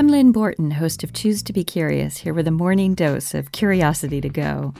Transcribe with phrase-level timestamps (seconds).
[0.00, 3.52] I'm Lynn Borton, host of Choose to Be Curious, here with a morning dose of
[3.52, 4.72] curiosity to go.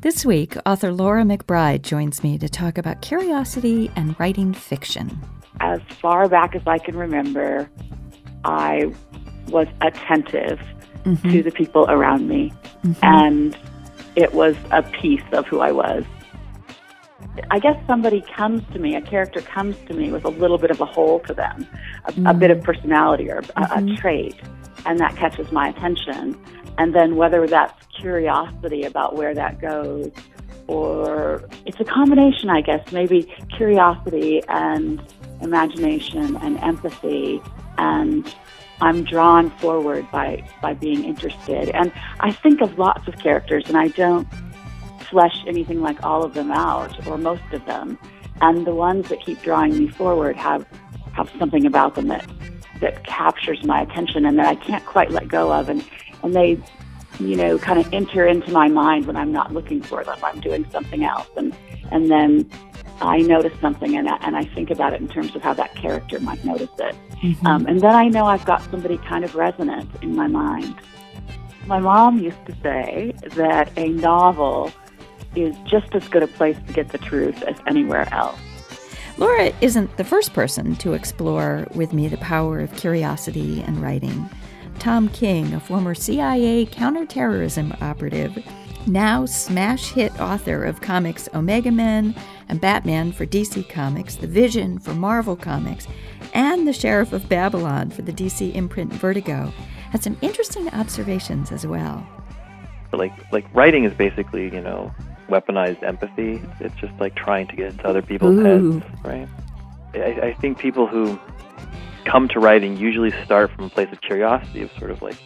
[0.00, 5.16] This week, author Laura McBride joins me to talk about curiosity and writing fiction.
[5.60, 7.70] As far back as I can remember,
[8.44, 8.92] I
[9.46, 10.58] was attentive
[11.04, 11.30] mm-hmm.
[11.30, 12.52] to the people around me,
[12.82, 12.94] mm-hmm.
[13.04, 13.56] and
[14.16, 16.04] it was a piece of who I was.
[17.50, 20.70] I guess somebody comes to me, a character comes to me with a little bit
[20.70, 21.66] of a hole to them,
[22.04, 22.26] a, mm-hmm.
[22.26, 23.88] a bit of personality or a, mm-hmm.
[23.88, 24.40] a trait,
[24.86, 26.38] and that catches my attention.
[26.78, 30.10] And then whether that's curiosity about where that goes,
[30.66, 35.02] or it's a combination, I guess, maybe curiosity and
[35.40, 37.40] imagination and empathy
[37.76, 38.34] and
[38.80, 41.70] I'm drawn forward by by being interested.
[41.70, 44.26] And I think of lots of characters and I don't
[45.14, 47.96] flesh anything like all of them out or most of them.
[48.40, 50.66] And the ones that keep drawing me forward have
[51.12, 52.28] have something about them that
[52.80, 55.84] that captures my attention and that I can't quite let go of and
[56.24, 56.60] and they
[57.20, 60.40] you know kind of enter into my mind when I'm not looking for them I'm
[60.40, 61.54] doing something else and
[61.92, 62.50] and then
[63.00, 65.76] I notice something and I, and I think about it in terms of how that
[65.76, 67.46] character might notice it mm-hmm.
[67.46, 70.74] um, and then I know I've got somebody kind of resonant in my mind
[71.66, 74.72] my mom used to say that a novel
[75.36, 78.38] is just as good a place to get the truth as anywhere else.
[79.16, 84.28] Laura isn't the first person to explore with me the power of curiosity and writing.
[84.80, 88.36] Tom King, a former CIA counterterrorism operative,
[88.86, 92.14] now smash hit author of comics Omega Men
[92.48, 95.86] and Batman for DC Comics, The Vision for Marvel Comics,
[96.34, 99.52] and the Sheriff of Babylon for the DC imprint Vertigo,
[99.90, 102.06] had some interesting observations as well.
[102.92, 104.92] Like like writing is basically, you know,
[105.28, 106.42] weaponized empathy.
[106.60, 108.72] It's just like trying to get into other people's Ooh.
[108.80, 109.28] heads, right?
[109.94, 111.18] I, I think people who
[112.04, 115.16] come to writing usually start from a place of curiosity of sort of like,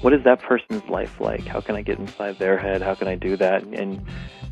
[0.00, 1.46] what is that person's life like?
[1.46, 2.82] How can I get inside their head?
[2.82, 3.62] How can I do that?
[3.62, 4.04] And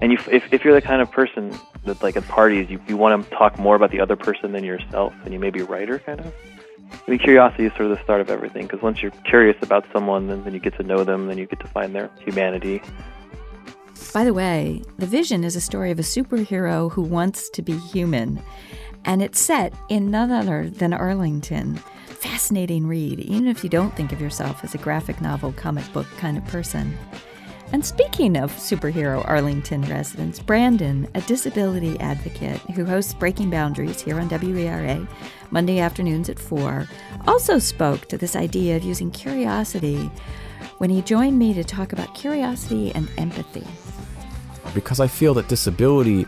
[0.00, 2.96] and you, if if you're the kind of person that like at parties you you
[2.96, 5.64] want to talk more about the other person than yourself, and you may be a
[5.64, 6.32] writer kind of.
[6.92, 9.86] I mean, curiosity is sort of the start of everything because once you're curious about
[9.94, 12.82] someone, then, then you get to know them, then you get to find their humanity,
[14.12, 17.78] by the way, The Vision is a story of a superhero who wants to be
[17.78, 18.42] human,
[19.06, 21.76] and it's set in none other than Arlington.
[22.06, 26.06] Fascinating read, even if you don't think of yourself as a graphic novel, comic book
[26.18, 26.96] kind of person.
[27.72, 34.20] And speaking of superhero Arlington residents, Brandon, a disability advocate who hosts Breaking Boundaries here
[34.20, 35.08] on WERA
[35.50, 36.86] Monday afternoons at 4,
[37.26, 40.10] also spoke to this idea of using curiosity
[40.78, 43.66] when he joined me to talk about curiosity and empathy
[44.74, 46.26] because I feel that disability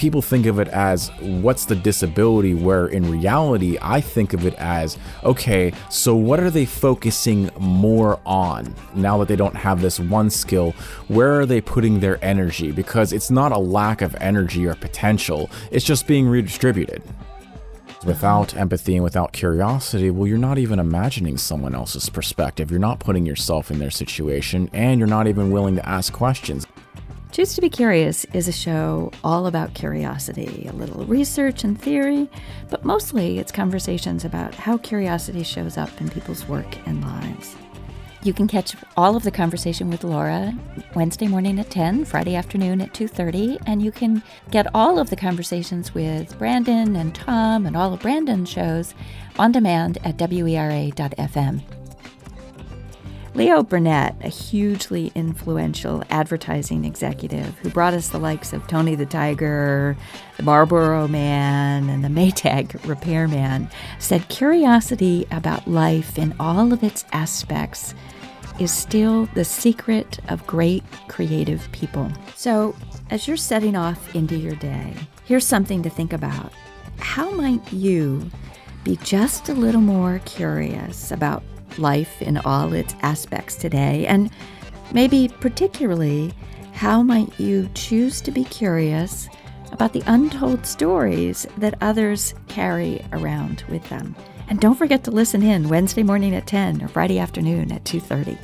[0.00, 4.54] people think of it as what's the disability where in reality I think of it
[4.54, 10.00] as okay so what are they focusing more on now that they don't have this
[10.00, 10.72] one skill?
[11.08, 12.72] Where are they putting their energy?
[12.72, 17.02] Because it's not a lack of energy or potential it's just being redistributed.
[18.06, 22.70] Without empathy and without curiosity well you're not even imagining someone else's perspective.
[22.70, 26.66] You're not putting yourself in their situation and you're not even willing to ask questions
[27.32, 32.28] Choose to Be Curious is a show all about curiosity, a little research and theory,
[32.70, 37.54] but mostly it's conversations about how curiosity shows up in people's work and lives.
[38.24, 40.52] You can catch all of the conversation with Laura
[40.96, 45.16] Wednesday morning at 10, Friday afternoon at 2:30, and you can get all of the
[45.16, 48.92] conversations with Brandon and Tom and all of Brandon's shows
[49.38, 51.62] on demand at wera.fm.
[53.32, 59.06] Leo Burnett, a hugely influential advertising executive who brought us the likes of Tony the
[59.06, 59.96] Tiger,
[60.36, 63.70] the Marlboro Man, and the Maytag Repairman,
[64.00, 67.94] said curiosity about life in all of its aspects
[68.58, 72.10] is still the secret of great creative people.
[72.34, 72.74] So,
[73.10, 76.52] as you're setting off into your day, here's something to think about.
[76.98, 78.28] How might you
[78.82, 81.42] be just a little more curious about
[81.80, 84.30] life in all its aspects today, and
[84.92, 86.32] maybe particularly
[86.72, 89.28] how might you choose to be curious
[89.72, 94.14] about the untold stories that others carry around with them.
[94.48, 98.36] And don't forget to listen in Wednesday morning at 10 or Friday afternoon at 2:30.